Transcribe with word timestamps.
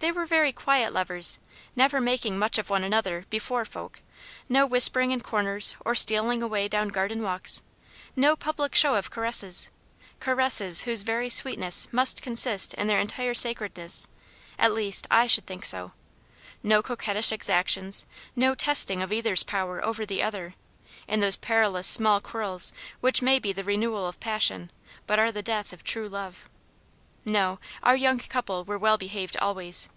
They 0.00 0.12
were 0.12 0.26
very 0.26 0.52
quiet 0.52 0.92
lovers, 0.92 1.38
never 1.74 1.98
making 1.98 2.38
much 2.38 2.58
of 2.58 2.68
one 2.68 2.84
another 2.84 3.24
"before 3.30 3.64
folk." 3.64 4.02
No 4.50 4.66
whispering 4.66 5.12
in 5.12 5.22
corners, 5.22 5.76
or 5.82 5.94
stealing 5.94 6.42
away 6.42 6.68
down 6.68 6.88
garden 6.88 7.22
walks. 7.22 7.62
No 8.14 8.36
public 8.36 8.74
show 8.74 8.96
of 8.96 9.10
caresses 9.10 9.70
caresses 10.20 10.82
whose 10.82 11.00
very 11.04 11.30
sweetness 11.30 11.88
must 11.90 12.20
consist 12.20 12.74
in 12.74 12.86
their 12.86 13.00
entire 13.00 13.32
sacredness; 13.32 14.06
at 14.58 14.74
least, 14.74 15.06
I 15.10 15.26
should 15.26 15.46
think 15.46 15.64
so. 15.64 15.92
No 16.62 16.82
coquettish 16.82 17.32
exactions, 17.32 18.04
no 18.36 18.54
testing 18.54 19.00
of 19.00 19.10
either's 19.10 19.42
power 19.42 19.82
over 19.82 20.04
the 20.04 20.22
other, 20.22 20.54
in 21.08 21.20
those 21.20 21.36
perilous 21.36 21.86
small 21.86 22.20
quarrels 22.20 22.74
which 23.00 23.22
may 23.22 23.38
be 23.38 23.54
the 23.54 23.64
renewal 23.64 24.06
of 24.06 24.20
passion, 24.20 24.70
but 25.06 25.18
are 25.18 25.32
the 25.32 25.40
death 25.42 25.72
of 25.72 25.82
true 25.82 26.10
love. 26.10 26.44
No, 27.26 27.58
our 27.82 27.96
young 27.96 28.18
couple 28.18 28.64
were 28.64 28.76
well 28.76 28.98
behaved 28.98 29.38
always. 29.38 29.88